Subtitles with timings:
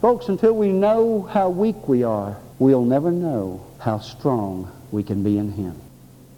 [0.00, 5.22] Folks, until we know how weak we are, we'll never know how strong we can
[5.22, 5.78] be in Him.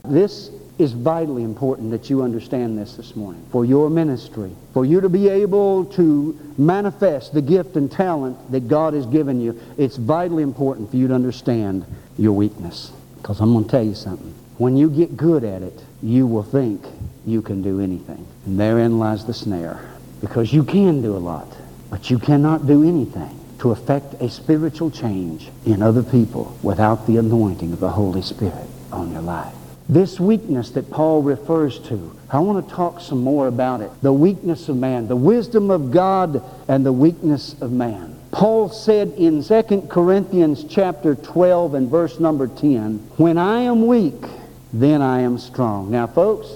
[0.02, 5.00] This is vitally important that you understand this this morning for your ministry, for you
[5.00, 9.60] to be able to manifest the gift and talent that God has given you.
[9.78, 11.86] It's vitally important for you to understand
[12.18, 12.90] your weakness.
[13.18, 14.34] Because I'm going to tell you something.
[14.58, 16.84] When you get good at it, you will think
[17.24, 18.26] you can do anything.
[18.44, 19.88] And therein lies the snare.
[20.20, 21.46] Because you can do a lot,
[21.90, 27.16] but you cannot do anything to affect a spiritual change in other people without the
[27.16, 29.54] anointing of the Holy Spirit on your life.
[29.88, 33.90] This weakness that Paul refers to, I want to talk some more about it.
[34.02, 38.18] The weakness of man, the wisdom of God and the weakness of man.
[38.32, 44.24] Paul said in 2 Corinthians chapter 12 and verse number 10, When I am weak,
[44.72, 45.88] then I am strong.
[45.88, 46.48] Now, folks,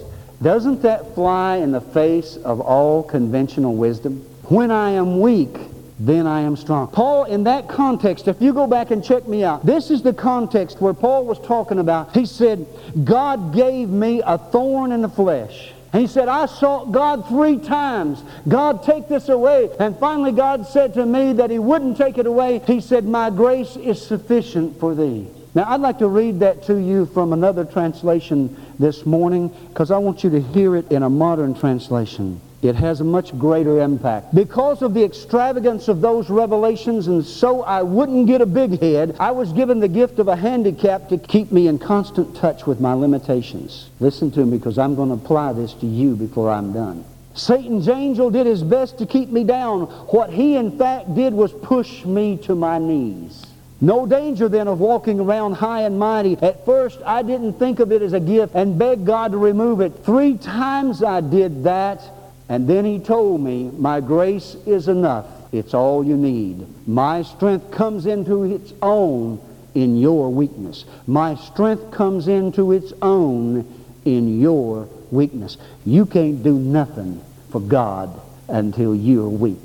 [0.43, 4.27] doesn't that fly in the face of all conventional wisdom?
[4.49, 5.57] When I am weak,
[5.99, 6.89] then I am strong.
[6.89, 10.13] Paul, in that context, if you go back and check me out, this is the
[10.13, 12.15] context where Paul was talking about.
[12.15, 12.67] He said,
[13.05, 15.73] God gave me a thorn in the flesh.
[15.93, 18.23] And he said, I sought God three times.
[18.47, 19.71] God, take this away.
[19.81, 22.61] And finally, God said to me that He wouldn't take it away.
[22.67, 25.27] He said, My grace is sufficient for thee.
[25.57, 29.97] Now, I'd like to read that to you from another translation this morning because I
[29.97, 34.34] want you to hear it in a modern translation it has a much greater impact.
[34.34, 39.17] Because of the extravagance of those revelations, and so I wouldn't get a big head,
[39.21, 42.81] I was given the gift of a handicap to keep me in constant touch with
[42.81, 43.91] my limitations.
[44.01, 47.05] Listen to me because I'm going to apply this to you before I'm done.
[47.34, 49.83] Satan's angel did his best to keep me down.
[50.09, 53.47] What he in fact did was push me to my knees.
[53.81, 56.39] No danger then of walking around high and mighty.
[56.41, 59.81] At first, I didn't think of it as a gift and begged God to remove
[59.81, 60.05] it.
[60.05, 62.01] Three times I did that
[62.49, 65.27] and then he told me, My grace is enough.
[65.53, 66.67] It's all you need.
[66.87, 69.41] My strength comes into its own
[69.75, 70.84] in your weakness.
[71.06, 73.67] My strength comes into its own
[74.05, 75.56] in your weakness.
[75.84, 79.65] You can't do nothing for God until you're weak.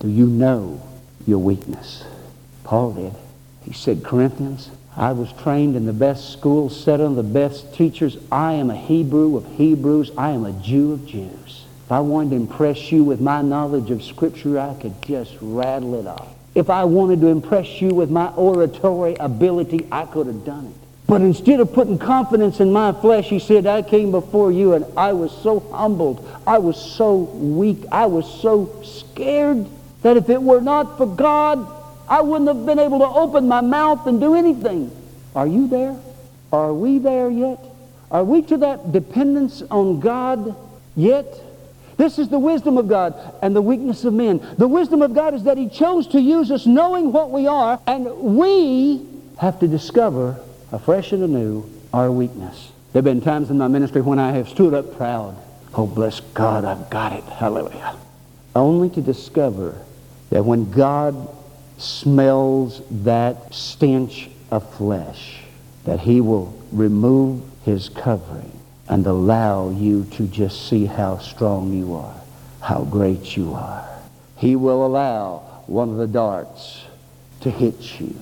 [0.00, 0.82] Do you know
[1.26, 2.04] your weakness?
[2.64, 3.25] Paul did.
[3.66, 8.16] He said, Corinthians, I was trained in the best school, set under the best teachers.
[8.30, 10.12] I am a Hebrew of Hebrews.
[10.16, 11.64] I am a Jew of Jews.
[11.84, 15.96] If I wanted to impress you with my knowledge of Scripture, I could just rattle
[15.96, 16.28] it off.
[16.54, 20.86] If I wanted to impress you with my oratory ability, I could have done it.
[21.08, 24.86] But instead of putting confidence in my flesh, he said, I came before you and
[24.96, 26.26] I was so humbled.
[26.46, 27.84] I was so weak.
[27.92, 29.66] I was so scared
[30.02, 31.75] that if it were not for God,
[32.08, 34.90] I wouldn't have been able to open my mouth and do anything.
[35.34, 35.96] Are you there?
[36.52, 37.58] Are we there yet?
[38.10, 40.54] Are we to that dependence on God
[40.94, 41.26] yet?
[41.96, 44.46] This is the wisdom of God and the weakness of men.
[44.58, 47.80] The wisdom of God is that He chose to use us knowing what we are,
[47.86, 48.06] and
[48.36, 49.06] we
[49.38, 50.38] have to discover
[50.72, 52.70] afresh and anew our weakness.
[52.92, 55.36] There have been times in my ministry when I have stood up proud.
[55.74, 57.24] Oh, bless God, I've got it.
[57.24, 57.96] Hallelujah.
[58.54, 59.78] Only to discover
[60.30, 61.28] that when God
[61.78, 65.42] smells that stench of flesh,
[65.84, 68.52] that He will remove His covering
[68.88, 72.20] and allow you to just see how strong you are,
[72.60, 73.88] how great you are.
[74.36, 76.84] He will allow one of the darts
[77.40, 78.14] to hit you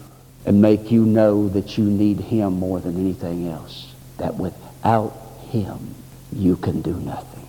[0.46, 5.14] and make you know that you need him more than anything else, that without
[5.48, 5.94] him
[6.32, 7.46] you can do nothing.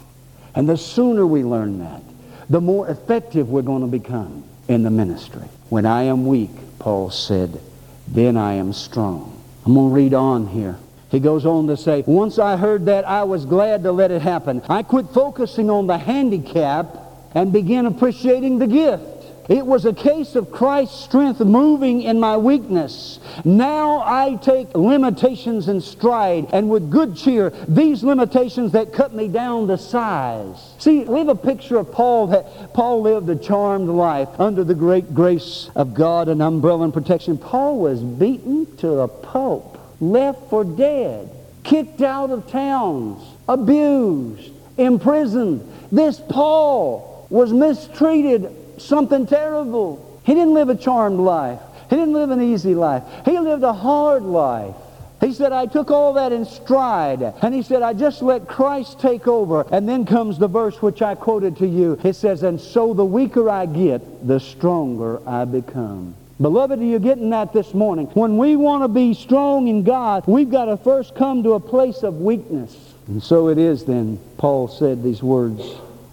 [0.53, 2.01] And the sooner we learn that,
[2.49, 5.43] the more effective we're going to become in the ministry.
[5.69, 7.59] When I am weak, Paul said,
[8.07, 9.41] then I am strong.
[9.65, 10.77] I'm going to read on here.
[11.09, 14.21] He goes on to say, Once I heard that, I was glad to let it
[14.21, 14.61] happen.
[14.67, 16.87] I quit focusing on the handicap
[17.33, 19.14] and began appreciating the gift.
[19.47, 23.19] It was a case of Christ's strength moving in my weakness.
[23.43, 29.27] Now I take limitations in stride and with good cheer, these limitations that cut me
[29.27, 30.73] down to size.
[30.79, 34.73] See, we have a picture of Paul that Paul lived a charmed life under the
[34.73, 37.37] great grace of God and umbrella and protection.
[37.37, 41.29] Paul was beaten to a pulp left for dead,
[41.63, 45.71] kicked out of towns, abused, imprisoned.
[45.91, 50.19] This Paul was mistreated, something terrible.
[50.25, 51.59] He didn't live a charmed life.
[51.89, 53.03] He didn't live an easy life.
[53.25, 54.75] He lived a hard life.
[55.21, 57.21] He said, I took all that in stride.
[57.41, 59.65] And he said, I just let Christ take over.
[59.71, 61.99] And then comes the verse which I quoted to you.
[62.03, 66.15] It says, And so the weaker I get, the stronger I become.
[66.41, 68.07] Beloved, are you getting that this morning?
[68.07, 71.59] When we want to be strong in God, we've got to first come to a
[71.61, 72.75] place of weakness.
[73.07, 75.61] And so it is then, Paul said these words,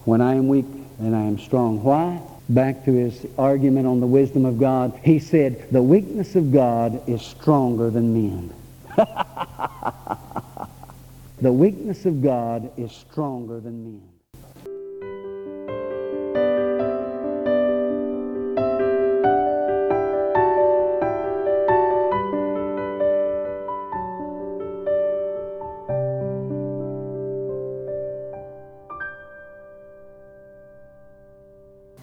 [0.04, 0.66] When I am weak,
[1.00, 1.82] then I am strong.
[1.82, 2.20] Why?
[2.54, 7.08] Back to his argument on the wisdom of God, he said, the weakness of God
[7.08, 8.52] is stronger than men.
[11.40, 14.11] the weakness of God is stronger than men.